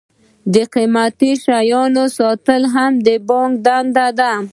د 0.53 0.55
قیمتي 0.73 1.31
شیانو 1.43 2.03
ساتل 2.17 2.61
هم 2.75 2.91
د 3.05 3.07
بانک 3.27 3.53
دنده 3.65 4.07
ده. 4.19 4.31